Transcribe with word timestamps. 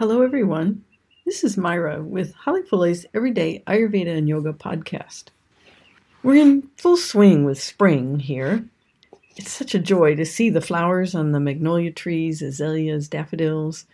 Hello, 0.00 0.22
everyone. 0.22 0.82
This 1.26 1.44
is 1.44 1.58
Myra 1.58 2.02
with 2.02 2.32
Halepule's 2.32 3.04
Everyday 3.12 3.62
Ayurveda 3.66 4.16
and 4.16 4.26
Yoga 4.26 4.54
podcast. 4.54 5.24
We're 6.22 6.40
in 6.40 6.70
full 6.78 6.96
swing 6.96 7.44
with 7.44 7.60
spring 7.60 8.18
here. 8.18 8.64
It's 9.36 9.52
such 9.52 9.74
a 9.74 9.78
joy 9.78 10.14
to 10.14 10.24
see 10.24 10.48
the 10.48 10.62
flowers 10.62 11.14
on 11.14 11.32
the 11.32 11.38
magnolia 11.38 11.92
trees, 11.92 12.40
azaleas, 12.40 13.08
daffodils, 13.10 13.84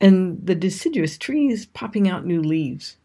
and 0.00 0.38
the 0.40 0.54
deciduous 0.54 1.18
trees 1.18 1.66
popping 1.66 2.08
out 2.08 2.24
new 2.24 2.40
leaves. 2.40 2.96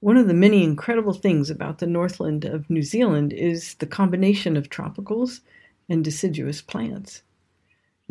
One 0.00 0.18
of 0.18 0.28
the 0.28 0.34
many 0.34 0.62
incredible 0.62 1.14
things 1.14 1.48
about 1.48 1.78
the 1.78 1.86
Northland 1.86 2.44
of 2.44 2.68
New 2.68 2.82
Zealand 2.82 3.32
is 3.32 3.76
the 3.76 3.86
combination 3.86 4.58
of 4.58 4.68
tropicals 4.68 5.40
and 5.88 6.04
deciduous 6.04 6.60
plants. 6.60 7.22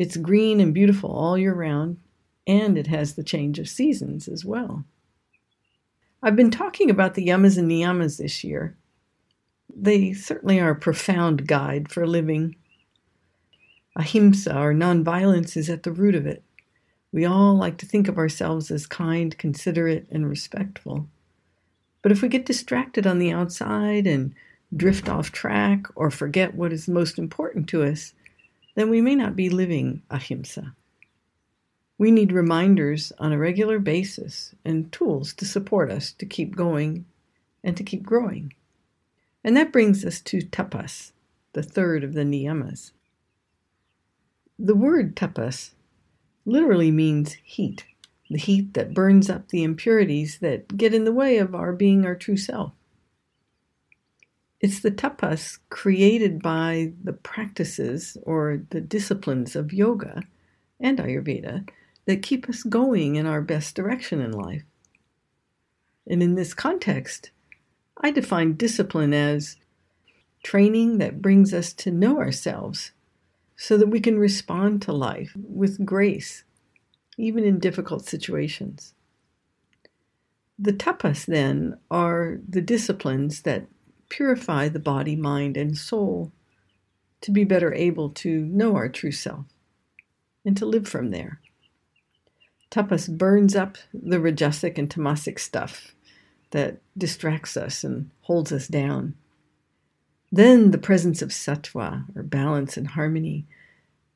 It's 0.00 0.16
green 0.16 0.58
and 0.58 0.74
beautiful 0.74 1.12
all 1.12 1.38
year 1.38 1.54
round, 1.54 1.98
and 2.46 2.76
it 2.76 2.86
has 2.88 3.14
the 3.14 3.24
change 3.24 3.58
of 3.58 3.68
seasons 3.68 4.28
as 4.28 4.44
well. 4.44 4.84
I've 6.22 6.36
been 6.36 6.50
talking 6.50 6.90
about 6.90 7.14
the 7.14 7.26
yamas 7.26 7.58
and 7.58 7.70
niyamas 7.70 8.18
this 8.18 8.42
year. 8.42 8.76
They 9.74 10.12
certainly 10.12 10.60
are 10.60 10.70
a 10.70 10.76
profound 10.76 11.46
guide 11.46 11.90
for 11.90 12.06
living. 12.06 12.56
Ahimsa, 13.96 14.56
or 14.58 14.72
nonviolence, 14.72 15.56
is 15.56 15.68
at 15.68 15.82
the 15.82 15.92
root 15.92 16.14
of 16.14 16.26
it. 16.26 16.42
We 17.12 17.24
all 17.24 17.54
like 17.54 17.76
to 17.78 17.86
think 17.86 18.08
of 18.08 18.18
ourselves 18.18 18.70
as 18.70 18.86
kind, 18.86 19.36
considerate, 19.38 20.06
and 20.10 20.28
respectful. 20.28 21.08
But 22.02 22.10
if 22.10 22.22
we 22.22 22.28
get 22.28 22.46
distracted 22.46 23.06
on 23.06 23.18
the 23.18 23.30
outside 23.30 24.06
and 24.06 24.34
drift 24.76 25.08
off 25.08 25.30
track 25.30 25.86
or 25.94 26.10
forget 26.10 26.54
what 26.54 26.72
is 26.72 26.88
most 26.88 27.18
important 27.18 27.68
to 27.68 27.82
us, 27.84 28.14
then 28.74 28.90
we 28.90 29.00
may 29.00 29.14
not 29.14 29.36
be 29.36 29.48
living 29.48 30.02
ahimsa. 30.10 30.74
We 31.96 32.10
need 32.10 32.32
reminders 32.32 33.12
on 33.18 33.32
a 33.32 33.38
regular 33.38 33.78
basis 33.78 34.54
and 34.64 34.90
tools 34.90 35.32
to 35.34 35.44
support 35.44 35.90
us 35.90 36.12
to 36.12 36.26
keep 36.26 36.56
going 36.56 37.04
and 37.62 37.76
to 37.76 37.84
keep 37.84 38.02
growing. 38.02 38.52
And 39.44 39.56
that 39.56 39.72
brings 39.72 40.04
us 40.04 40.20
to 40.22 40.38
tapas, 40.38 41.12
the 41.52 41.62
third 41.62 42.02
of 42.02 42.14
the 42.14 42.24
niyamas. 42.24 42.92
The 44.58 44.74
word 44.74 45.14
tapas 45.14 45.70
literally 46.44 46.90
means 46.90 47.36
heat, 47.44 47.84
the 48.28 48.38
heat 48.38 48.74
that 48.74 48.94
burns 48.94 49.30
up 49.30 49.48
the 49.48 49.62
impurities 49.62 50.38
that 50.38 50.76
get 50.76 50.94
in 50.94 51.04
the 51.04 51.12
way 51.12 51.38
of 51.38 51.54
our 51.54 51.72
being 51.72 52.04
our 52.04 52.14
true 52.14 52.36
self. 52.36 52.72
It's 54.60 54.80
the 54.80 54.90
tapas 54.90 55.58
created 55.68 56.42
by 56.42 56.92
the 57.02 57.12
practices 57.12 58.16
or 58.22 58.62
the 58.70 58.80
disciplines 58.80 59.54
of 59.54 59.72
yoga 59.72 60.22
and 60.80 60.98
Ayurveda 60.98 61.68
that 62.06 62.22
keep 62.22 62.48
us 62.48 62.62
going 62.62 63.16
in 63.16 63.26
our 63.26 63.40
best 63.40 63.74
direction 63.74 64.20
in 64.20 64.32
life. 64.32 64.64
And 66.06 66.22
in 66.22 66.34
this 66.34 66.54
context, 66.54 67.30
I 67.96 68.10
define 68.10 68.56
discipline 68.56 69.14
as 69.14 69.56
training 70.42 70.98
that 70.98 71.22
brings 71.22 71.54
us 71.54 71.72
to 71.72 71.90
know 71.90 72.18
ourselves 72.18 72.92
so 73.56 73.78
that 73.78 73.88
we 73.88 74.00
can 74.00 74.18
respond 74.18 74.82
to 74.82 74.92
life 74.92 75.32
with 75.36 75.84
grace, 75.86 76.44
even 77.16 77.44
in 77.44 77.58
difficult 77.58 78.04
situations. 78.04 78.94
The 80.58 80.72
tapas, 80.72 81.24
then, 81.24 81.78
are 81.90 82.38
the 82.46 82.60
disciplines 82.60 83.42
that 83.42 83.66
purify 84.08 84.68
the 84.68 84.78
body, 84.78 85.16
mind, 85.16 85.56
and 85.56 85.76
soul 85.76 86.32
to 87.22 87.30
be 87.30 87.44
better 87.44 87.72
able 87.72 88.10
to 88.10 88.44
know 88.44 88.76
our 88.76 88.88
true 88.88 89.12
self 89.12 89.46
and 90.44 90.56
to 90.56 90.66
live 90.66 90.86
from 90.86 91.10
there. 91.10 91.40
Tapas 92.74 93.08
burns 93.08 93.54
up 93.54 93.78
the 93.92 94.16
rajasic 94.16 94.78
and 94.78 94.90
tamasic 94.90 95.38
stuff 95.38 95.94
that 96.50 96.78
distracts 96.98 97.56
us 97.56 97.84
and 97.84 98.10
holds 98.22 98.50
us 98.50 98.66
down. 98.66 99.14
Then 100.32 100.72
the 100.72 100.78
presence 100.78 101.22
of 101.22 101.28
sattva, 101.28 102.04
or 102.16 102.24
balance 102.24 102.76
and 102.76 102.88
harmony, 102.88 103.46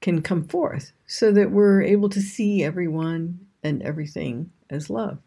can 0.00 0.22
come 0.22 0.42
forth 0.42 0.90
so 1.06 1.30
that 1.30 1.52
we're 1.52 1.82
able 1.82 2.08
to 2.08 2.20
see 2.20 2.64
everyone 2.64 3.46
and 3.62 3.80
everything 3.84 4.50
as 4.68 4.90
love. 4.90 5.18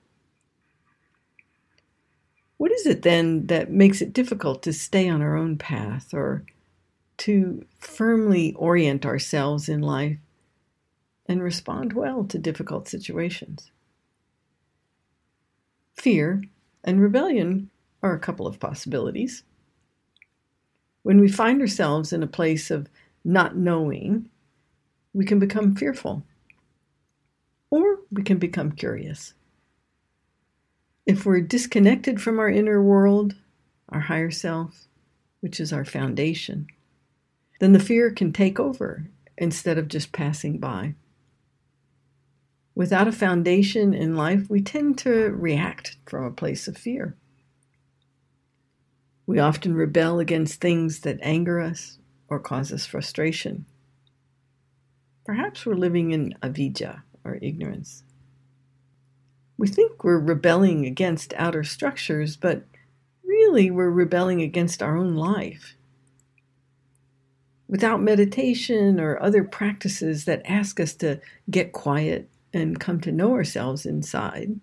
What 2.57 2.73
is 2.73 2.85
it 2.85 3.03
then 3.03 3.47
that 3.47 3.71
makes 3.71 4.01
it 4.01 4.11
difficult 4.11 4.61
to 4.63 4.73
stay 4.73 5.07
on 5.07 5.21
our 5.21 5.37
own 5.37 5.57
path 5.57 6.13
or 6.13 6.43
to 7.19 7.65
firmly 7.79 8.53
orient 8.57 9.05
ourselves 9.05 9.69
in 9.69 9.79
life 9.79 10.17
and 11.31 11.41
respond 11.41 11.93
well 11.93 12.25
to 12.25 12.37
difficult 12.37 12.89
situations. 12.89 13.71
Fear 15.95 16.43
and 16.83 16.99
rebellion 16.99 17.69
are 18.03 18.13
a 18.13 18.19
couple 18.19 18.45
of 18.45 18.59
possibilities. 18.59 19.43
When 21.03 21.21
we 21.21 21.29
find 21.29 21.61
ourselves 21.61 22.11
in 22.11 22.21
a 22.21 22.27
place 22.27 22.69
of 22.69 22.89
not 23.23 23.55
knowing, 23.55 24.29
we 25.13 25.23
can 25.23 25.39
become 25.39 25.73
fearful 25.73 26.25
or 27.69 27.99
we 28.11 28.23
can 28.23 28.37
become 28.37 28.73
curious. 28.73 29.33
If 31.05 31.25
we're 31.25 31.39
disconnected 31.39 32.21
from 32.21 32.39
our 32.39 32.49
inner 32.49 32.83
world, 32.83 33.35
our 33.87 34.01
higher 34.01 34.31
self, 34.31 34.85
which 35.39 35.61
is 35.61 35.71
our 35.71 35.85
foundation, 35.85 36.67
then 37.61 37.71
the 37.71 37.79
fear 37.79 38.11
can 38.11 38.33
take 38.33 38.59
over 38.59 39.07
instead 39.37 39.77
of 39.77 39.87
just 39.87 40.11
passing 40.11 40.57
by. 40.57 40.95
Without 42.81 43.07
a 43.07 43.11
foundation 43.11 43.93
in 43.93 44.15
life, 44.15 44.49
we 44.49 44.59
tend 44.59 44.97
to 44.97 45.29
react 45.35 45.97
from 46.07 46.23
a 46.23 46.31
place 46.31 46.67
of 46.67 46.75
fear. 46.75 47.15
We 49.27 49.37
often 49.37 49.75
rebel 49.75 50.17
against 50.17 50.59
things 50.59 51.01
that 51.01 51.19
anger 51.21 51.61
us 51.61 51.99
or 52.27 52.39
cause 52.39 52.71
us 52.73 52.87
frustration. 52.87 53.67
Perhaps 55.23 55.63
we're 55.63 55.75
living 55.75 56.09
in 56.09 56.33
avidya 56.41 57.03
or 57.23 57.37
ignorance. 57.39 58.01
We 59.59 59.67
think 59.67 60.03
we're 60.03 60.17
rebelling 60.17 60.87
against 60.87 61.35
outer 61.35 61.63
structures, 61.63 62.35
but 62.35 62.63
really 63.23 63.69
we're 63.69 63.91
rebelling 63.91 64.41
against 64.41 64.81
our 64.81 64.97
own 64.97 65.13
life. 65.15 65.75
Without 67.67 68.01
meditation 68.01 68.99
or 68.99 69.21
other 69.21 69.43
practices 69.43 70.25
that 70.25 70.41
ask 70.45 70.79
us 70.79 70.95
to 70.95 71.21
get 71.47 71.73
quiet 71.73 72.30
and 72.53 72.79
come 72.79 72.99
to 73.01 73.11
know 73.11 73.33
ourselves 73.33 73.85
inside, 73.85 74.59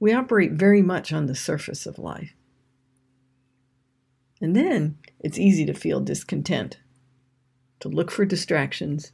we 0.00 0.12
operate 0.12 0.52
very 0.52 0.82
much 0.82 1.12
on 1.12 1.26
the 1.26 1.34
surface 1.34 1.86
of 1.86 1.98
life. 1.98 2.34
And 4.40 4.54
then 4.54 4.98
it's 5.20 5.38
easy 5.38 5.64
to 5.66 5.74
feel 5.74 6.00
discontent, 6.00 6.78
to 7.80 7.88
look 7.88 8.10
for 8.10 8.24
distractions, 8.24 9.12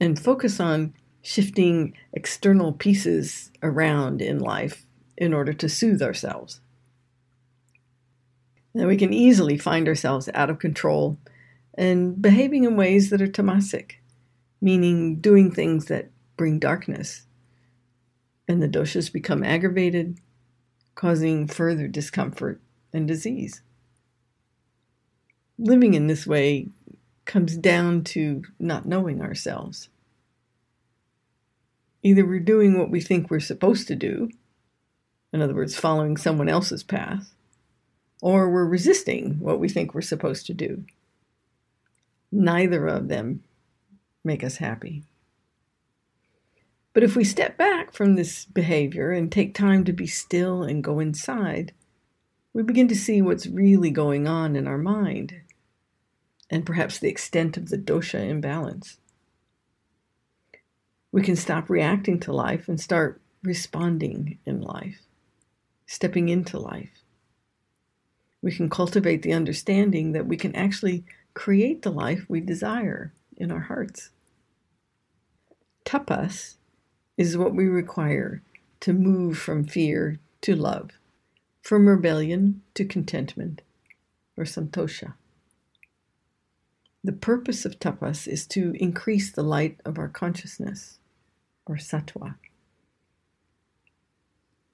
and 0.00 0.18
focus 0.18 0.58
on 0.58 0.94
shifting 1.22 1.94
external 2.12 2.72
pieces 2.72 3.50
around 3.62 4.20
in 4.22 4.38
life 4.38 4.86
in 5.16 5.34
order 5.34 5.52
to 5.52 5.68
soothe 5.68 6.02
ourselves. 6.02 6.60
Then 8.74 8.86
we 8.86 8.96
can 8.96 9.12
easily 9.12 9.58
find 9.58 9.86
ourselves 9.86 10.28
out 10.32 10.50
of 10.50 10.58
control 10.58 11.18
and 11.74 12.20
behaving 12.20 12.64
in 12.64 12.76
ways 12.76 13.10
that 13.10 13.22
are 13.22 13.26
tamasic, 13.26 13.92
meaning 14.60 15.16
doing 15.20 15.50
things 15.50 15.86
that 15.86 16.10
bring 16.40 16.58
darkness. 16.58 17.26
And 18.48 18.62
the 18.62 18.66
doshas 18.66 19.12
become 19.12 19.44
aggravated, 19.44 20.16
causing 20.94 21.46
further 21.46 21.86
discomfort 21.86 22.62
and 22.94 23.06
disease. 23.06 23.60
Living 25.58 25.92
in 25.92 26.06
this 26.06 26.26
way 26.26 26.68
comes 27.26 27.58
down 27.58 28.04
to 28.04 28.42
not 28.58 28.86
knowing 28.86 29.20
ourselves. 29.20 29.90
Either 32.02 32.24
we're 32.24 32.40
doing 32.40 32.78
what 32.78 32.88
we 32.88 33.02
think 33.02 33.30
we're 33.30 33.38
supposed 33.38 33.86
to 33.88 33.94
do, 33.94 34.30
in 35.34 35.42
other 35.42 35.54
words, 35.54 35.76
following 35.76 36.16
someone 36.16 36.48
else's 36.48 36.82
path, 36.82 37.34
or 38.22 38.48
we're 38.48 38.64
resisting 38.64 39.38
what 39.40 39.60
we 39.60 39.68
think 39.68 39.92
we're 39.92 40.00
supposed 40.00 40.46
to 40.46 40.54
do. 40.54 40.84
Neither 42.32 42.86
of 42.86 43.08
them 43.08 43.44
make 44.24 44.42
us 44.42 44.56
happy. 44.56 45.04
But 46.92 47.04
if 47.04 47.14
we 47.14 47.24
step 47.24 47.56
back 47.56 47.92
from 47.92 48.14
this 48.14 48.44
behavior 48.44 49.12
and 49.12 49.30
take 49.30 49.54
time 49.54 49.84
to 49.84 49.92
be 49.92 50.06
still 50.06 50.62
and 50.62 50.82
go 50.82 50.98
inside, 50.98 51.72
we 52.52 52.62
begin 52.62 52.88
to 52.88 52.96
see 52.96 53.22
what's 53.22 53.46
really 53.46 53.90
going 53.90 54.26
on 54.26 54.56
in 54.56 54.66
our 54.66 54.78
mind 54.78 55.40
and 56.50 56.66
perhaps 56.66 56.98
the 56.98 57.08
extent 57.08 57.56
of 57.56 57.68
the 57.68 57.78
dosha 57.78 58.28
imbalance. 58.28 58.98
We 61.12 61.22
can 61.22 61.36
stop 61.36 61.70
reacting 61.70 62.18
to 62.20 62.32
life 62.32 62.68
and 62.68 62.80
start 62.80 63.20
responding 63.42 64.38
in 64.44 64.60
life, 64.60 65.02
stepping 65.86 66.28
into 66.28 66.58
life. 66.58 67.04
We 68.42 68.52
can 68.52 68.68
cultivate 68.68 69.22
the 69.22 69.32
understanding 69.32 70.12
that 70.12 70.26
we 70.26 70.36
can 70.36 70.56
actually 70.56 71.04
create 71.34 71.82
the 71.82 71.90
life 71.90 72.24
we 72.28 72.40
desire 72.40 73.12
in 73.36 73.52
our 73.52 73.60
hearts. 73.60 74.10
Tapas 75.84 76.56
is 77.20 77.36
what 77.36 77.54
we 77.54 77.66
require 77.66 78.40
to 78.80 78.94
move 78.94 79.36
from 79.36 79.62
fear 79.62 80.18
to 80.40 80.56
love, 80.56 80.92
from 81.60 81.86
rebellion 81.86 82.62
to 82.72 82.82
contentment, 82.82 83.60
or 84.38 84.44
santosha. 84.44 85.12
The 87.04 87.12
purpose 87.12 87.66
of 87.66 87.78
tapas 87.78 88.26
is 88.26 88.46
to 88.46 88.72
increase 88.80 89.30
the 89.30 89.42
light 89.42 89.78
of 89.84 89.98
our 89.98 90.08
consciousness, 90.08 90.98
or 91.66 91.76
sattva. 91.76 92.36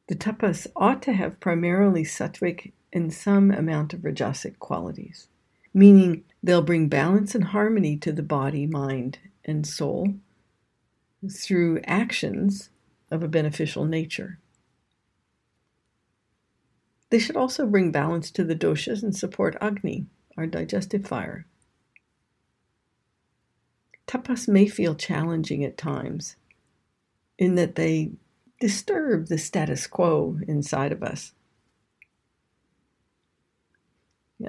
The 0.06 0.14
tapas 0.14 0.68
ought 0.76 1.02
to 1.02 1.14
have 1.14 1.40
primarily 1.40 2.04
sattvic 2.04 2.70
and 2.92 3.12
some 3.12 3.50
amount 3.50 3.92
of 3.92 4.02
rajasic 4.02 4.60
qualities, 4.60 5.26
meaning 5.74 6.22
they'll 6.44 6.62
bring 6.62 6.86
balance 6.86 7.34
and 7.34 7.42
harmony 7.42 7.96
to 7.96 8.12
the 8.12 8.22
body, 8.22 8.68
mind, 8.68 9.18
and 9.44 9.66
soul 9.66 10.14
through 11.30 11.80
actions 11.84 12.70
of 13.10 13.22
a 13.22 13.28
beneficial 13.28 13.84
nature. 13.84 14.38
They 17.10 17.18
should 17.18 17.36
also 17.36 17.66
bring 17.66 17.92
balance 17.92 18.30
to 18.32 18.44
the 18.44 18.56
doshas 18.56 19.02
and 19.02 19.14
support 19.14 19.56
Agni, 19.60 20.06
our 20.36 20.46
digestive 20.46 21.06
fire. 21.06 21.46
Tapas 24.06 24.48
may 24.48 24.66
feel 24.66 24.94
challenging 24.94 25.64
at 25.64 25.78
times 25.78 26.36
in 27.38 27.54
that 27.56 27.74
they 27.74 28.12
disturb 28.60 29.26
the 29.26 29.38
status 29.38 29.86
quo 29.86 30.38
inside 30.46 30.92
of 30.92 31.02
us. 31.02 31.32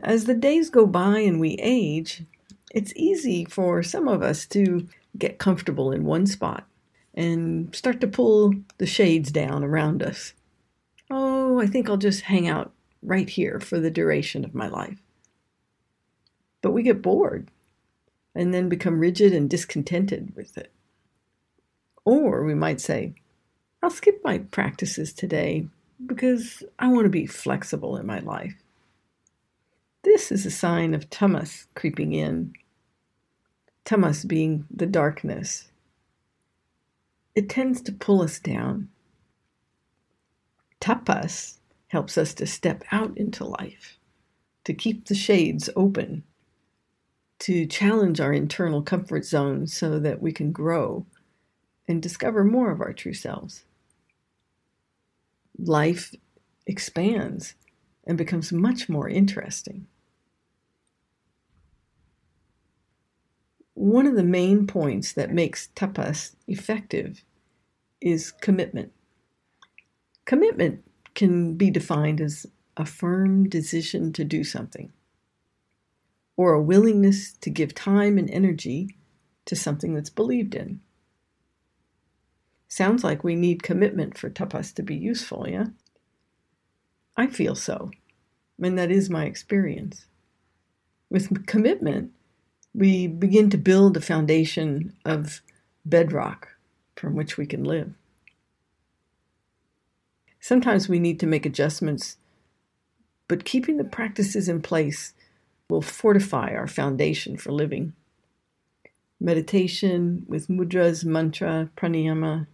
As 0.03 0.25
the 0.25 0.33
days 0.33 0.69
go 0.69 0.85
by 0.85 1.19
and 1.19 1.39
we 1.39 1.51
age, 1.61 2.23
it's 2.71 2.93
easy 2.95 3.45
for 3.45 3.81
some 3.83 4.07
of 4.07 4.21
us 4.21 4.45
to 4.47 4.87
get 5.17 5.39
comfortable 5.39 5.91
in 5.91 6.05
one 6.05 6.25
spot 6.25 6.67
and 7.13 7.75
start 7.75 7.99
to 8.01 8.07
pull 8.07 8.53
the 8.77 8.85
shades 8.85 9.31
down 9.31 9.63
around 9.63 10.03
us. 10.03 10.33
Oh, 11.09 11.59
I 11.59 11.67
think 11.67 11.89
I'll 11.89 11.97
just 11.97 12.21
hang 12.21 12.47
out 12.47 12.71
right 13.01 13.29
here 13.29 13.59
for 13.59 13.79
the 13.79 13.91
duration 13.91 14.45
of 14.45 14.53
my 14.53 14.67
life. 14.67 14.99
But 16.61 16.71
we 16.71 16.83
get 16.83 17.01
bored 17.01 17.49
and 18.35 18.53
then 18.53 18.69
become 18.69 18.99
rigid 18.99 19.33
and 19.33 19.49
discontented 19.49 20.33
with 20.35 20.57
it. 20.57 20.71
Or 22.05 22.43
we 22.43 22.53
might 22.53 22.79
say, 22.79 23.15
I'll 23.81 23.89
skip 23.89 24.21
my 24.23 24.39
practices 24.39 25.13
today 25.13 25.67
because 26.05 26.63
I 26.77 26.87
want 26.87 27.05
to 27.05 27.09
be 27.09 27.25
flexible 27.25 27.97
in 27.97 28.05
my 28.05 28.19
life. 28.19 28.55
This 30.03 30.31
is 30.31 30.45
a 30.45 30.51
sign 30.51 30.93
of 30.93 31.09
tamas 31.09 31.67
creeping 31.75 32.13
in. 32.13 32.53
Tamas 33.87 34.25
being 34.25 34.65
the 34.69 34.85
darkness. 34.85 35.69
It 37.35 37.47
tends 37.47 37.81
to 37.83 37.93
pull 37.93 38.21
us 38.21 38.37
down. 38.37 38.89
Tapas 40.81 41.59
helps 41.87 42.17
us 42.17 42.33
to 42.33 42.45
step 42.45 42.83
out 42.91 43.17
into 43.17 43.45
life, 43.45 43.97
to 44.65 44.73
keep 44.73 45.05
the 45.05 45.15
shades 45.15 45.69
open 45.77 46.23
to 47.39 47.65
challenge 47.65 48.19
our 48.19 48.33
internal 48.33 48.81
comfort 48.81 49.23
zone 49.23 49.67
so 49.67 49.99
that 49.99 50.21
we 50.21 50.33
can 50.33 50.51
grow 50.51 51.05
and 51.87 52.03
discover 52.03 52.43
more 52.43 52.71
of 52.71 52.81
our 52.81 52.91
true 52.91 53.13
selves. 53.13 53.63
Life 55.57 56.13
expands 56.65 57.55
and 58.05 58.17
becomes 58.17 58.51
much 58.51 58.89
more 58.89 59.07
interesting. 59.07 59.87
One 63.77 64.07
of 64.07 64.15
the 64.15 64.23
main 64.23 64.65
points 64.65 65.13
that 65.13 65.31
makes 65.31 65.67
tapas 65.75 66.35
effective 66.47 67.23
is 68.01 68.31
commitment. 68.31 68.91
Commitment 70.25 70.83
can 71.13 71.53
be 71.53 71.69
defined 71.69 72.19
as 72.19 72.47
a 72.75 72.87
firm 72.87 73.47
decision 73.47 74.13
to 74.13 74.23
do 74.23 74.43
something 74.43 74.91
or 76.35 76.53
a 76.53 76.61
willingness 76.61 77.33
to 77.33 77.51
give 77.51 77.75
time 77.75 78.17
and 78.17 78.31
energy 78.31 78.97
to 79.45 79.55
something 79.55 79.93
that's 79.93 80.09
believed 80.09 80.55
in. 80.55 80.81
Sounds 82.67 83.03
like 83.03 83.23
we 83.23 83.35
need 83.35 83.61
commitment 83.61 84.17
for 84.17 84.31
tapas 84.31 84.73
to 84.73 84.81
be 84.81 84.95
useful, 84.95 85.47
yeah? 85.47 85.67
I 87.15 87.27
feel 87.27 87.53
so, 87.53 87.91
and 88.59 88.75
that 88.79 88.89
is 88.89 89.07
my 89.07 89.25
experience. 89.25 90.07
With 91.11 91.45
commitment, 91.45 92.13
we 92.77 93.07
begin 93.07 93.49
to 93.49 93.57
build 93.57 93.97
a 93.97 94.01
foundation 94.01 94.95
of 95.03 95.41
bedrock 95.83 96.49
from 96.95 97.15
which 97.15 97.35
we 97.35 97.47
can 97.47 97.63
live. 97.63 97.91
Sometimes 100.39 100.87
we 100.87 100.99
need 100.99 101.19
to 101.19 101.25
make 101.25 101.47
adjustments, 101.47 102.17
but 103.27 103.45
keeping 103.45 103.77
the 103.77 103.83
practices 103.83 104.47
in 104.47 104.61
place 104.61 105.13
will 105.67 105.81
fortify 105.81 106.53
our 106.53 106.67
foundation 106.67 107.35
for 107.35 107.51
living. 107.51 107.93
Meditation 109.19 110.23
with 110.27 110.47
mudras, 110.47 111.03
mantra, 111.03 111.71
pranayama, 111.75 112.45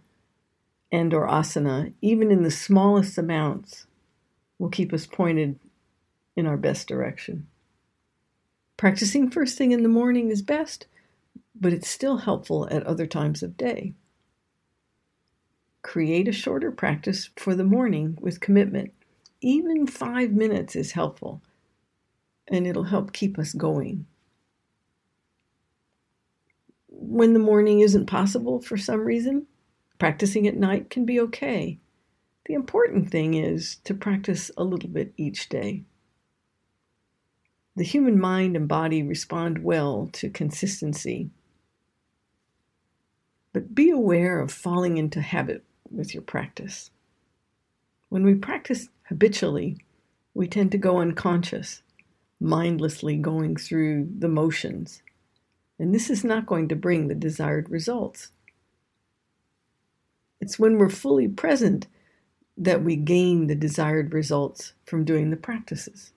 and 0.90 1.12
or 1.12 1.28
asana, 1.28 1.92
even 2.00 2.30
in 2.30 2.42
the 2.42 2.50
smallest 2.50 3.18
amounts, 3.18 3.86
will 4.58 4.70
keep 4.70 4.94
us 4.94 5.06
pointed 5.06 5.60
in 6.34 6.46
our 6.46 6.56
best 6.56 6.88
direction. 6.88 7.46
Practicing 8.76 9.30
first 9.30 9.56
thing 9.56 9.72
in 9.72 9.82
the 9.82 9.88
morning 9.88 10.30
is 10.30 10.42
best, 10.42 10.86
but 11.54 11.72
it's 11.72 11.88
still 11.88 12.18
helpful 12.18 12.68
at 12.70 12.82
other 12.84 13.06
times 13.06 13.42
of 13.42 13.56
day. 13.56 13.94
Create 15.82 16.26
a 16.28 16.32
shorter 16.32 16.72
practice 16.72 17.30
for 17.36 17.54
the 17.54 17.64
morning 17.64 18.18
with 18.20 18.40
commitment. 18.40 18.92
Even 19.40 19.86
five 19.86 20.32
minutes 20.32 20.74
is 20.74 20.92
helpful 20.92 21.42
and 22.48 22.66
it'll 22.66 22.84
help 22.84 23.12
keep 23.12 23.38
us 23.38 23.52
going. 23.52 24.06
When 26.88 27.32
the 27.32 27.38
morning 27.38 27.80
isn't 27.80 28.06
possible 28.06 28.60
for 28.60 28.76
some 28.76 29.00
reason, 29.00 29.46
practicing 29.98 30.46
at 30.46 30.56
night 30.56 30.90
can 30.90 31.04
be 31.04 31.20
okay. 31.20 31.78
The 32.46 32.54
important 32.54 33.10
thing 33.10 33.34
is 33.34 33.76
to 33.84 33.94
practice 33.94 34.50
a 34.56 34.64
little 34.64 34.88
bit 34.88 35.12
each 35.16 35.48
day. 35.48 35.84
The 37.76 37.84
human 37.84 38.20
mind 38.20 38.56
and 38.56 38.68
body 38.68 39.02
respond 39.02 39.64
well 39.64 40.08
to 40.12 40.30
consistency. 40.30 41.30
But 43.52 43.74
be 43.74 43.90
aware 43.90 44.40
of 44.40 44.52
falling 44.52 44.96
into 44.96 45.20
habit 45.20 45.64
with 45.90 46.14
your 46.14 46.22
practice. 46.22 46.90
When 48.08 48.24
we 48.24 48.34
practice 48.34 48.88
habitually, 49.04 49.78
we 50.34 50.46
tend 50.46 50.72
to 50.72 50.78
go 50.78 50.98
unconscious 50.98 51.82
mindlessly 52.40 53.16
going 53.16 53.56
through 53.56 54.08
the 54.18 54.28
motions. 54.28 55.02
And 55.78 55.94
this 55.94 56.10
is 56.10 56.24
not 56.24 56.46
going 56.46 56.68
to 56.68 56.76
bring 56.76 57.08
the 57.08 57.14
desired 57.14 57.70
results. 57.70 58.30
It's 60.40 60.58
when 60.58 60.78
we're 60.78 60.90
fully 60.90 61.26
present 61.26 61.86
that 62.56 62.84
we 62.84 62.96
gain 62.96 63.46
the 63.46 63.54
desired 63.54 64.12
results 64.12 64.74
from 64.84 65.04
doing 65.04 65.30
the 65.30 65.36
practices. 65.36 66.12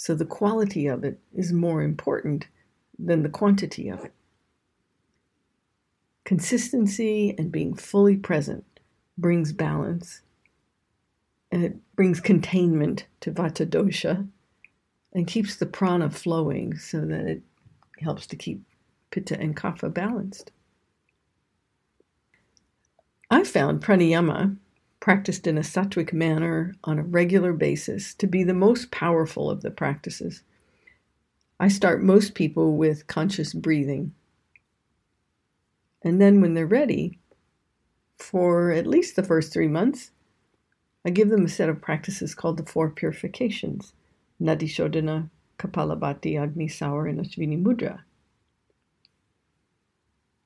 So 0.00 0.14
the 0.14 0.24
quality 0.24 0.86
of 0.86 1.04
it 1.04 1.20
is 1.34 1.52
more 1.52 1.82
important 1.82 2.48
than 2.98 3.22
the 3.22 3.28
quantity 3.28 3.90
of 3.90 4.02
it. 4.02 4.14
Consistency 6.24 7.34
and 7.36 7.52
being 7.52 7.74
fully 7.74 8.16
present 8.16 8.64
brings 9.18 9.52
balance 9.52 10.22
and 11.52 11.62
it 11.62 11.76
brings 11.96 12.18
containment 12.18 13.04
to 13.20 13.30
vata 13.30 13.66
dosha 13.66 14.26
and 15.12 15.26
keeps 15.26 15.56
the 15.56 15.66
prana 15.66 16.08
flowing 16.08 16.78
so 16.78 17.02
that 17.02 17.26
it 17.26 17.42
helps 17.98 18.26
to 18.28 18.36
keep 18.36 18.62
pitta 19.10 19.38
and 19.38 19.54
kapha 19.54 19.92
balanced. 19.92 20.50
I 23.30 23.44
found 23.44 23.82
pranayama, 23.82 24.56
practiced 25.00 25.46
in 25.46 25.56
a 25.56 25.62
sattvic 25.62 26.12
manner 26.12 26.74
on 26.84 26.98
a 26.98 27.02
regular 27.02 27.52
basis, 27.54 28.14
to 28.14 28.26
be 28.26 28.44
the 28.44 28.54
most 28.54 28.90
powerful 28.90 29.50
of 29.50 29.62
the 29.62 29.70
practices. 29.70 30.42
I 31.58 31.68
start 31.68 32.02
most 32.02 32.34
people 32.34 32.76
with 32.76 33.06
conscious 33.06 33.52
breathing. 33.52 34.14
And 36.02 36.20
then, 36.20 36.40
when 36.40 36.54
they're 36.54 36.66
ready, 36.66 37.18
for 38.18 38.70
at 38.70 38.86
least 38.86 39.16
the 39.16 39.22
first 39.22 39.52
three 39.52 39.68
months, 39.68 40.10
I 41.04 41.10
give 41.10 41.30
them 41.30 41.44
a 41.46 41.48
set 41.48 41.70
of 41.70 41.80
practices 41.80 42.34
called 42.34 42.58
the 42.58 42.66
Four 42.66 42.90
Purifications 42.90 43.94
Nadi 44.40 44.68
Shodhana, 44.68 45.28
Kapalabhati, 45.58 46.40
Agni 46.40 46.68
Sar, 46.68 47.06
and 47.06 47.20
Ashwini 47.20 47.62
Mudra. 47.62 48.00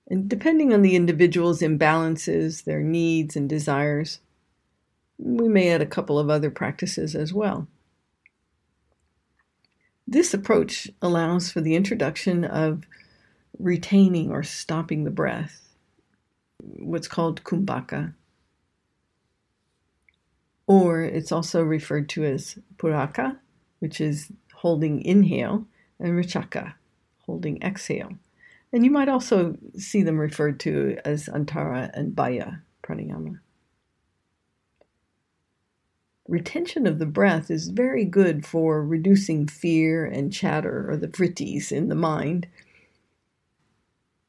And 0.08 0.28
depending 0.28 0.72
on 0.72 0.82
the 0.82 0.96
individual's 0.96 1.60
imbalances, 1.60 2.64
their 2.64 2.82
needs, 2.82 3.36
and 3.36 3.48
desires, 3.48 4.20
we 5.24 5.48
may 5.48 5.70
add 5.70 5.80
a 5.80 5.86
couple 5.86 6.18
of 6.18 6.28
other 6.28 6.50
practices 6.50 7.14
as 7.14 7.32
well. 7.32 7.66
This 10.06 10.34
approach 10.34 10.90
allows 11.00 11.50
for 11.50 11.62
the 11.62 11.74
introduction 11.74 12.44
of 12.44 12.84
retaining 13.58 14.30
or 14.30 14.42
stopping 14.42 15.04
the 15.04 15.10
breath 15.10 15.62
what's 16.58 17.08
called 17.08 17.42
kumbhaka. 17.44 18.14
Or 20.66 21.02
it's 21.02 21.32
also 21.32 21.62
referred 21.62 22.08
to 22.10 22.24
as 22.24 22.58
puraka, 22.76 23.38
which 23.80 24.00
is 24.00 24.32
holding 24.54 25.02
inhale, 25.02 25.66
and 25.98 26.12
rechaka, 26.12 26.74
holding 27.26 27.62
exhale. 27.62 28.12
And 28.72 28.84
you 28.84 28.90
might 28.90 29.08
also 29.08 29.56
see 29.76 30.02
them 30.02 30.18
referred 30.18 30.58
to 30.60 30.98
as 31.04 31.26
antara 31.26 31.90
and 31.92 32.14
bahya 32.14 32.62
pranayama. 32.82 33.40
Retention 36.26 36.86
of 36.86 36.98
the 36.98 37.06
breath 37.06 37.50
is 37.50 37.68
very 37.68 38.04
good 38.04 38.46
for 38.46 38.82
reducing 38.82 39.46
fear 39.46 40.06
and 40.06 40.32
chatter 40.32 40.90
or 40.90 40.96
the 40.96 41.08
vrittis 41.08 41.70
in 41.70 41.88
the 41.88 41.94
mind 41.94 42.46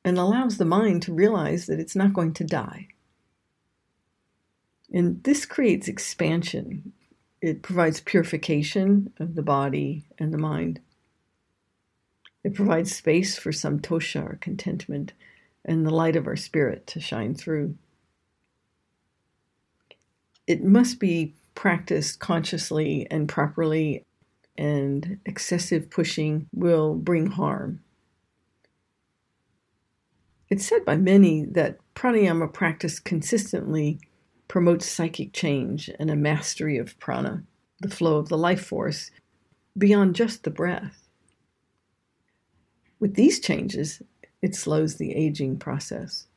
and 0.03 0.17
allows 0.17 0.57
the 0.57 0.65
mind 0.65 1.01
to 1.01 1.13
realize 1.13 1.65
that 1.65 1.79
it's 1.79 1.95
not 1.95 2.13
going 2.13 2.33
to 2.33 2.43
die. 2.43 2.87
And 4.93 5.23
this 5.23 5.45
creates 5.45 5.87
expansion. 5.87 6.93
It 7.41 7.63
provides 7.63 8.01
purification 8.01 9.13
of 9.19 9.35
the 9.35 9.41
body 9.41 10.05
and 10.19 10.33
the 10.33 10.37
mind. 10.37 10.81
It 12.43 12.53
provides 12.53 12.95
space 12.95 13.37
for 13.37 13.51
santosha 13.51 14.21
or 14.23 14.37
contentment 14.39 15.13
and 15.63 15.85
the 15.85 15.93
light 15.93 16.15
of 16.15 16.27
our 16.27 16.35
spirit 16.35 16.85
to 16.87 16.99
shine 16.99 17.33
through. 17.33 17.75
It 20.45 20.63
must 20.63 20.99
be 20.99 21.33
practiced 21.55 22.19
consciously 22.19 23.07
and 23.09 23.27
properly, 23.27 24.03
and 24.57 25.19
excessive 25.25 25.89
pushing 25.89 26.47
will 26.53 26.95
bring 26.95 27.27
harm. 27.27 27.81
It's 30.49 30.65
said 30.65 30.85
by 30.85 30.97
many 30.97 31.45
that 31.45 31.79
pranayama 31.95 32.53
practice 32.53 32.99
consistently 32.99 33.99
promotes 34.47 34.87
psychic 34.87 35.33
change 35.33 35.89
and 35.99 36.11
a 36.11 36.15
mastery 36.15 36.77
of 36.77 36.99
prana, 36.99 37.43
the 37.79 37.89
flow 37.89 38.17
of 38.17 38.29
the 38.29 38.37
life 38.37 38.63
force, 38.63 39.09
beyond 39.77 40.15
just 40.15 40.43
the 40.43 40.51
breath. 40.51 41.07
With 42.99 43.15
these 43.15 43.39
changes, 43.39 44.01
it 44.41 44.55
slows 44.55 44.95
the 44.95 45.13
aging 45.15 45.57
process. 45.57 46.27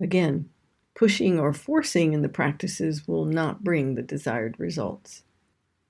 Again, 0.00 0.50
pushing 0.94 1.38
or 1.38 1.52
forcing 1.52 2.12
in 2.12 2.22
the 2.22 2.28
practices 2.28 3.06
will 3.08 3.24
not 3.24 3.64
bring 3.64 3.94
the 3.94 4.02
desired 4.02 4.54
results. 4.58 5.22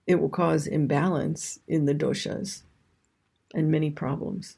It 0.06 0.16
will 0.16 0.28
cause 0.28 0.66
imbalance 0.66 1.60
in 1.68 1.84
the 1.84 1.94
doshas 1.94 2.62
and 3.54 3.70
many 3.70 3.90
problems. 3.90 4.56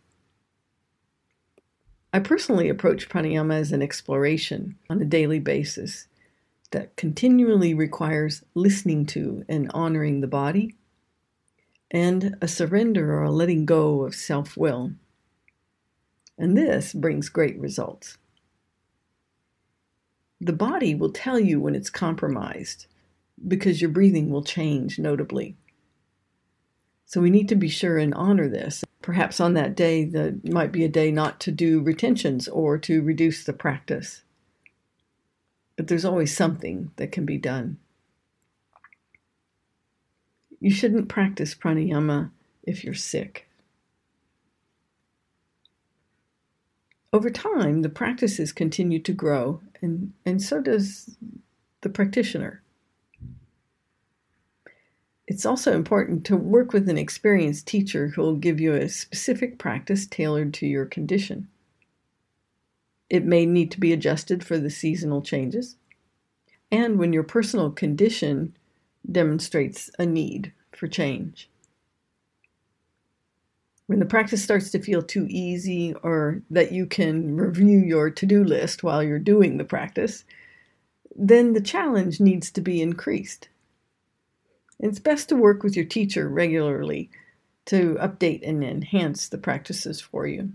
I 2.13 2.21
personally 2.21 2.69
approach 2.69 3.09
pranayama 3.09 3.55
as 3.55 3.73
an 3.73 3.83
exploration 3.83 4.79
on 4.89 5.03
a 5.03 5.05
daily 5.05 5.39
basis 5.39 6.07
that 6.71 6.97
continually 6.97 7.75
requires 7.75 8.43
listening 8.55 9.07
to 9.07 9.45
and 9.49 9.71
honoring 9.75 10.21
the 10.21 10.27
body 10.27 10.75
and 11.91 12.37
a 12.41 12.49
surrender 12.49 13.15
or 13.15 13.25
a 13.25 13.31
letting 13.31 13.65
go 13.65 14.05
of 14.05 14.15
self 14.15 14.57
will. 14.57 14.93
And 16.39 16.57
this 16.57 16.93
brings 16.93 17.29
great 17.29 17.59
results. 17.59 18.19
The 20.41 20.53
body 20.53 20.95
will 20.95 21.13
tell 21.13 21.41
you 21.41 21.61
when 21.61 21.75
it's 21.75 21.91
compromised 21.91 22.87
because 23.47 23.81
your 23.81 23.91
breathing 23.91 24.31
will 24.31 24.43
change 24.43 24.99
notably. 24.99 25.57
So 27.07 27.21
we 27.21 27.31
need 27.31 27.49
to 27.51 27.55
be 27.55 27.69
sure 27.69 27.99
and 27.99 28.13
honor 28.15 28.49
this. 28.49 28.85
Perhaps 29.01 29.41
on 29.41 29.55
that 29.55 29.77
day, 29.77 30.05
that 30.05 30.49
might 30.49 30.73
be 30.73 30.85
a 30.85 30.89
day 30.89 31.13
not 31.13 31.39
to 31.41 31.53
do 31.53 31.81
retentions 31.81 32.49
or 32.49 32.77
to 32.79 33.01
reduce 33.01 33.45
the 33.45 33.53
practice. 33.53 34.23
But 35.77 35.87
there's 35.87 36.05
always 36.05 36.37
something 36.37 36.91
that 36.97 37.13
can 37.13 37.25
be 37.25 37.39
done. 37.39 37.79
You 40.59 40.71
shouldn't 40.71 41.09
practice 41.09 41.55
pranayama 41.55 42.31
if 42.65 42.83
you're 42.83 42.95
sick. 42.95 43.46
Over 47.17 47.31
time, 47.31 47.81
the 47.81 47.89
practices 47.89 48.53
continue 48.53 48.99
to 48.99 49.13
grow, 49.15 49.63
and, 49.81 50.13
and 50.27 50.43
so 50.43 50.61
does 50.61 51.17
the 51.81 51.89
practitioner. 51.89 52.63
It's 55.27 55.47
also 55.47 55.73
important 55.75 56.27
to 56.27 56.37
work 56.37 56.75
with 56.75 56.91
an 56.91 56.99
experienced 56.99 57.67
teacher 57.67 58.09
who 58.09 58.21
will 58.21 58.37
give 58.37 58.61
you 58.61 58.75
a 58.75 58.91
specific 58.91 59.57
practice 59.57 60.07
tailored 60.07 60.53
to 60.55 60.67
your 60.67 60.85
condition. 60.85 61.49
It 63.09 63.25
may 63.25 63.47
need 63.47 63.71
to 63.71 63.81
be 63.81 63.95
adjusted 63.95 64.45
for 64.45 64.59
the 64.59 64.69
seasonal 64.69 65.23
changes, 65.23 65.77
and 66.71 66.99
when 66.99 67.15
your 67.15 67.23
personal 67.23 67.71
condition 67.71 68.55
demonstrates 69.11 69.91
a 69.99 70.05
need 70.05 70.53
for 70.71 70.87
change. 70.87 71.49
When 73.87 74.01
the 74.01 74.07
practice 74.07 74.43
starts 74.43 74.71
to 74.71 74.83
feel 74.83 75.03
too 75.03 75.27
easy 75.29 75.95
or 76.03 76.43
that 76.51 76.73
you 76.73 76.87
can 76.87 77.37
review 77.37 77.79
your 77.79 78.11
to 78.11 78.27
do 78.27 78.43
list 78.43 78.83
while 78.83 79.03
you're 79.03 79.19
doing 79.19 79.57
the 79.57 79.65
practice, 79.65 80.25
then 81.15 81.53
the 81.53 81.61
challenge 81.61 82.21
needs 82.21 82.51
to 82.53 82.61
be 82.61 82.83
increased. 82.83 83.49
It's 84.81 84.99
best 84.99 85.29
to 85.29 85.37
work 85.37 85.63
with 85.63 85.77
your 85.77 85.85
teacher 85.85 86.29
regularly 86.29 87.11
to 87.67 87.95
update 88.01 88.47
and 88.47 88.63
enhance 88.63 89.29
the 89.29 89.39
practices 89.39 90.01
for 90.01 90.27
you. 90.27 90.53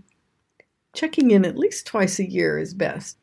Checking 0.94 1.30
in 1.30 1.44
at 1.44 1.58
least 1.58 1.86
twice 1.86 2.18
a 2.18 2.30
year 2.30 2.58
is 2.58 2.74
best. 2.74 3.16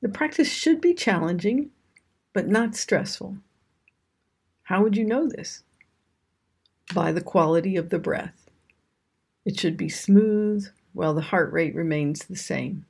The 0.00 0.08
practice 0.08 0.50
should 0.50 0.80
be 0.80 0.94
challenging, 0.94 1.70
but 2.32 2.48
not 2.48 2.74
stressful. 2.74 3.36
How 4.64 4.82
would 4.82 4.96
you 4.96 5.04
know 5.04 5.28
this? 5.28 5.62
By 6.94 7.12
the 7.12 7.20
quality 7.20 7.76
of 7.76 7.90
the 7.90 7.98
breath. 7.98 8.50
It 9.44 9.58
should 9.58 9.76
be 9.76 9.88
smooth 9.88 10.68
while 10.92 11.14
the 11.14 11.20
heart 11.20 11.52
rate 11.52 11.74
remains 11.74 12.24
the 12.24 12.36
same. 12.36 12.86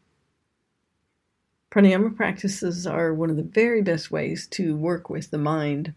Pranayama 1.71 2.15
practices 2.15 2.87
are 2.87 3.15
one 3.15 3.31
of 3.31 3.37
the 3.37 3.43
very 3.43 3.81
best 3.81 4.11
ways 4.11 4.47
to 4.49 4.77
work 4.77 5.09
with 5.09 5.31
the 5.31 5.39
mind, 5.39 5.95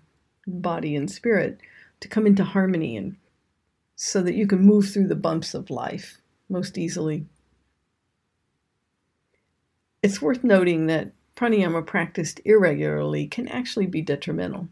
body, 0.47 0.95
and 0.95 1.11
spirit 1.11 1.59
to 1.99 2.07
come 2.07 2.25
into 2.25 2.43
harmony 2.43 2.95
and 2.95 3.17
so 3.95 4.21
that 4.21 4.35
you 4.35 4.47
can 4.47 4.61
move 4.61 4.87
through 4.89 5.07
the 5.07 5.15
bumps 5.15 5.53
of 5.53 5.69
life 5.69 6.19
most 6.49 6.77
easily. 6.77 7.25
It's 10.03 10.21
worth 10.21 10.43
noting 10.43 10.87
that 10.87 11.11
pranayama 11.35 11.85
practiced 11.85 12.39
irregularly 12.45 13.27
can 13.27 13.47
actually 13.47 13.87
be 13.87 14.01
detrimental. 14.01 14.67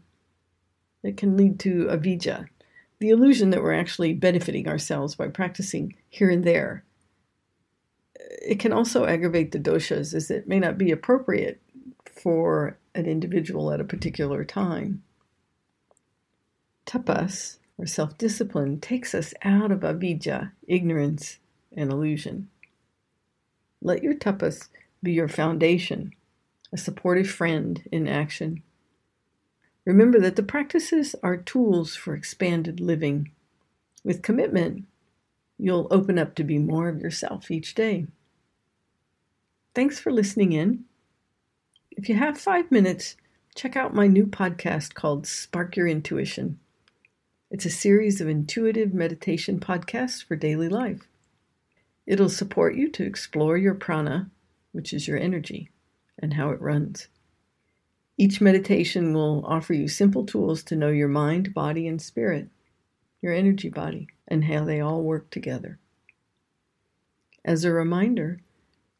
It 1.02 1.16
can 1.16 1.36
lead 1.36 1.58
to 1.60 1.86
avijja, 1.86 2.46
the 2.98 3.10
illusion 3.10 3.50
that 3.50 3.62
we're 3.62 3.74
actually 3.74 4.12
benefiting 4.14 4.68
ourselves 4.68 5.14
by 5.14 5.28
practicing 5.28 5.94
here 6.08 6.30
and 6.30 6.44
there. 6.44 6.84
It 8.42 8.58
can 8.58 8.72
also 8.72 9.06
aggravate 9.06 9.52
the 9.52 9.58
doshas 9.58 10.14
as 10.14 10.30
it 10.30 10.48
may 10.48 10.58
not 10.58 10.78
be 10.78 10.90
appropriate 10.90 11.60
for 12.04 12.78
an 12.94 13.06
individual 13.06 13.72
at 13.72 13.80
a 13.80 13.84
particular 13.84 14.44
time. 14.44 15.02
Tapas, 16.86 17.58
or 17.78 17.86
self 17.86 18.16
discipline, 18.18 18.80
takes 18.80 19.14
us 19.14 19.34
out 19.42 19.72
of 19.72 19.80
avijja, 19.80 20.52
ignorance, 20.66 21.38
and 21.76 21.90
illusion. 21.90 22.48
Let 23.82 24.02
your 24.02 24.14
tapas 24.14 24.68
be 25.02 25.12
your 25.12 25.28
foundation, 25.28 26.14
a 26.72 26.78
supportive 26.78 27.28
friend 27.28 27.82
in 27.90 28.08
action. 28.08 28.62
Remember 29.84 30.18
that 30.20 30.36
the 30.36 30.42
practices 30.42 31.14
are 31.22 31.36
tools 31.36 31.94
for 31.94 32.14
expanded 32.14 32.80
living. 32.80 33.30
With 34.02 34.22
commitment, 34.22 34.86
you'll 35.58 35.88
open 35.90 36.18
up 36.18 36.34
to 36.36 36.44
be 36.44 36.58
more 36.58 36.88
of 36.88 37.00
yourself 37.00 37.50
each 37.50 37.74
day. 37.74 38.06
Thanks 39.74 39.98
for 39.98 40.10
listening 40.10 40.52
in. 40.52 40.84
If 41.90 42.08
you 42.08 42.14
have 42.16 42.38
five 42.38 42.70
minutes, 42.70 43.16
check 43.54 43.76
out 43.76 43.94
my 43.94 44.06
new 44.06 44.26
podcast 44.26 44.94
called 44.94 45.26
Spark 45.26 45.76
Your 45.76 45.86
Intuition. 45.86 46.58
It's 47.50 47.66
a 47.66 47.70
series 47.70 48.20
of 48.20 48.28
intuitive 48.28 48.94
meditation 48.94 49.60
podcasts 49.60 50.24
for 50.24 50.34
daily 50.34 50.68
life. 50.68 51.06
It'll 52.06 52.28
support 52.28 52.74
you 52.74 52.90
to 52.92 53.04
explore 53.04 53.56
your 53.56 53.74
prana, 53.74 54.30
which 54.72 54.92
is 54.92 55.06
your 55.06 55.18
energy, 55.18 55.70
and 56.18 56.34
how 56.34 56.50
it 56.50 56.60
runs. 56.60 57.08
Each 58.16 58.40
meditation 58.40 59.12
will 59.12 59.44
offer 59.44 59.74
you 59.74 59.88
simple 59.88 60.24
tools 60.24 60.62
to 60.64 60.76
know 60.76 60.88
your 60.88 61.08
mind, 61.08 61.52
body, 61.52 61.88
and 61.88 62.00
spirit, 62.00 62.48
your 63.20 63.32
energy 63.32 63.68
body, 63.68 64.08
and 64.28 64.44
how 64.44 64.64
they 64.64 64.80
all 64.80 65.02
work 65.02 65.30
together. 65.30 65.78
As 67.44 67.64
a 67.64 67.72
reminder, 67.72 68.40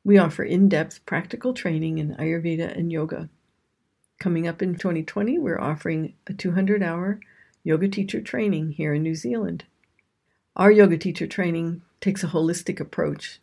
we 0.05 0.19
offer 0.19 0.43
in 0.43 0.69
depth 0.69 1.07
practical 1.07 1.55
training 1.55 1.99
in 1.99 2.17
Ayurveda 2.17 2.77
and 2.77 2.93
yoga. 2.93 3.31
Coming 4.19 4.49
up 4.49 4.63
in 4.63 4.75
2020, 4.75 5.39
we're 5.39 5.61
offering 5.61 6.15
a 6.27 6.35
200 6.35 6.83
hour 6.83 7.21
yoga 7.63 7.89
teacher 7.89 8.21
training 8.21 8.73
here 8.73 8.95
in 8.95 9.03
New 9.03 9.15
Zealand. 9.15 9.65
Our 10.57 10.71
yoga 10.73 10.99
teacher 10.99 11.27
training 11.27 11.83
takes 12.01 12.25
a 12.25 12.29
holistic 12.29 12.81
approach 12.81 13.41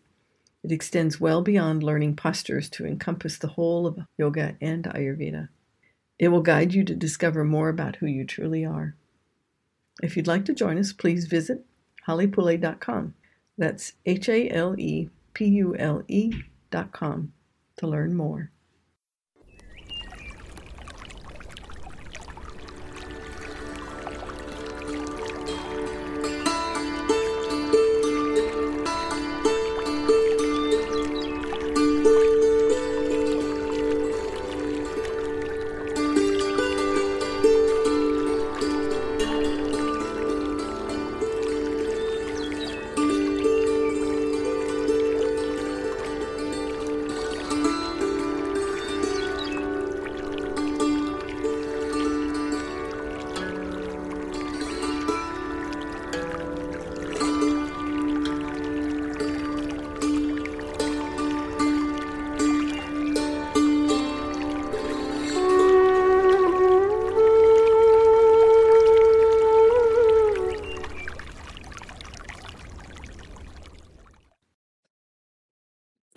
It 0.64 0.72
extends 0.72 1.20
well 1.20 1.42
beyond 1.42 1.82
learning 1.82 2.18
postures 2.18 2.70
to 2.72 2.86
encompass 2.86 3.38
the 3.38 3.48
whole 3.50 3.88
of 3.88 4.00
yoga 4.18 4.58
and 4.62 4.84
Ayurveda. 4.84 5.50
It 6.22 6.28
will 6.28 6.44
guide 6.44 6.76
you 6.76 6.84
to 6.84 6.94
discover 6.94 7.44
more 7.44 7.68
about 7.68 7.96
who 7.96 8.06
you 8.06 8.26
truly 8.26 8.64
are. 8.64 8.96
If 10.04 10.16
you'd 10.16 10.28
like 10.28 10.46
to 10.46 10.54
join 10.54 10.78
us, 10.78 10.94
please 10.94 11.26
visit 11.26 11.66
halepule.com. 12.08 13.16
That's 13.58 13.94
H 14.06 14.30
A 14.30 14.48
L 14.52 14.80
E 14.80 15.10
P 15.34 15.46
U 15.46 15.76
L 15.76 16.04
E.com 16.08 17.34
to 17.78 17.88
learn 17.88 18.14
more. 18.14 18.52